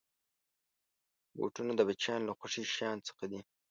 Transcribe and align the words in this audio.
بوټونه 1.37 1.71
د 1.75 1.81
بچیانو 1.87 2.27
له 2.29 2.33
خوښې 2.39 2.61
شيانو 2.75 3.05
څخه 3.07 3.23
دي. 3.31 3.39